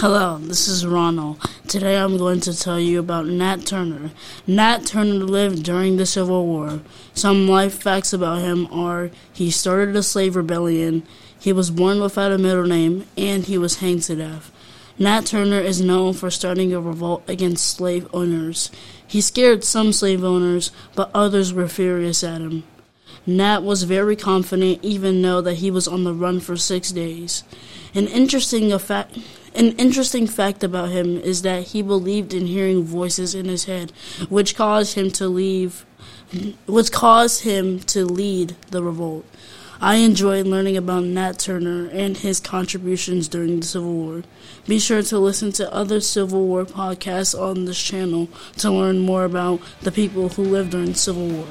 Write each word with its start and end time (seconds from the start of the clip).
Hello, 0.00 0.38
this 0.38 0.68
is 0.68 0.86
Ronald. 0.86 1.40
Today 1.66 1.98
I'm 1.98 2.18
going 2.18 2.38
to 2.42 2.56
tell 2.56 2.78
you 2.78 3.00
about 3.00 3.26
Nat 3.26 3.66
Turner. 3.66 4.12
Nat 4.46 4.86
Turner 4.86 5.24
lived 5.24 5.64
during 5.64 5.96
the 5.96 6.06
Civil 6.06 6.46
War. 6.46 6.82
Some 7.14 7.48
life 7.48 7.82
facts 7.82 8.12
about 8.12 8.38
him 8.38 8.68
are 8.70 9.10
he 9.32 9.50
started 9.50 9.96
a 9.96 10.04
slave 10.04 10.36
rebellion, 10.36 11.02
he 11.40 11.52
was 11.52 11.72
born 11.72 12.00
without 12.00 12.30
a 12.30 12.38
middle 12.38 12.62
name, 12.62 13.06
and 13.16 13.46
he 13.46 13.58
was 13.58 13.80
hanged 13.80 14.02
to 14.02 14.14
death. 14.14 14.52
Nat 15.00 15.26
Turner 15.26 15.58
is 15.58 15.80
known 15.80 16.14
for 16.14 16.30
starting 16.30 16.72
a 16.72 16.80
revolt 16.80 17.24
against 17.26 17.66
slave 17.66 18.06
owners. 18.14 18.70
He 19.04 19.20
scared 19.20 19.64
some 19.64 19.92
slave 19.92 20.22
owners, 20.22 20.70
but 20.94 21.10
others 21.12 21.52
were 21.52 21.66
furious 21.66 22.22
at 22.22 22.40
him. 22.40 22.62
Nat 23.26 23.62
was 23.62 23.82
very 23.82 24.16
confident, 24.16 24.80
even 24.82 25.22
though 25.22 25.40
that 25.40 25.54
he 25.54 25.70
was 25.70 25.86
on 25.86 26.04
the 26.04 26.14
run 26.14 26.40
for 26.40 26.56
six 26.56 26.90
days. 26.90 27.44
An 27.94 28.06
interesting 28.06 28.72
effect. 28.72 29.18
An 29.54 29.72
interesting 29.72 30.26
fact 30.26 30.62
about 30.62 30.90
him 30.90 31.18
is 31.18 31.42
that 31.42 31.68
he 31.68 31.82
believed 31.82 32.32
in 32.32 32.46
hearing 32.46 32.84
voices 32.84 33.34
in 33.34 33.46
his 33.46 33.64
head, 33.64 33.92
which 34.28 34.54
caused 34.54 34.94
him 34.94 35.10
to 35.12 35.28
leave, 35.28 35.84
which 36.66 36.92
caused 36.92 37.42
him 37.42 37.80
to 37.80 38.04
lead 38.04 38.56
the 38.70 38.82
revolt. 38.82 39.24
I 39.80 39.96
enjoyed 39.96 40.46
learning 40.46 40.76
about 40.76 41.04
Nat 41.04 41.38
Turner 41.38 41.88
and 41.90 42.16
his 42.16 42.40
contributions 42.40 43.28
during 43.28 43.60
the 43.60 43.66
Civil 43.66 43.94
War. 43.94 44.22
Be 44.66 44.80
sure 44.80 45.02
to 45.02 45.18
listen 45.20 45.52
to 45.52 45.72
other 45.72 46.00
Civil 46.00 46.46
War 46.46 46.64
podcasts 46.64 47.38
on 47.38 47.64
this 47.64 47.80
channel 47.80 48.28
to 48.56 48.72
learn 48.72 48.98
more 48.98 49.24
about 49.24 49.60
the 49.82 49.92
people 49.92 50.30
who 50.30 50.42
lived 50.42 50.70
during 50.70 50.92
the 50.92 50.98
Civil 50.98 51.28
War. 51.28 51.46